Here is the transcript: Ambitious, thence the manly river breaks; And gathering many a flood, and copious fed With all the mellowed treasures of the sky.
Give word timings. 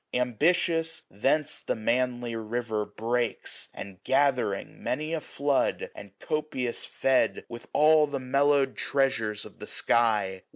Ambitious, 0.15 1.03
thence 1.11 1.59
the 1.59 1.75
manly 1.75 2.35
river 2.35 2.85
breaks; 2.85 3.67
And 3.71 4.03
gathering 4.03 4.81
many 4.81 5.13
a 5.13 5.21
flood, 5.21 5.91
and 5.93 6.17
copious 6.17 6.85
fed 6.87 7.45
With 7.47 7.67
all 7.71 8.07
the 8.07 8.17
mellowed 8.19 8.75
treasures 8.75 9.45
of 9.45 9.59
the 9.59 9.67
sky. 9.67 10.41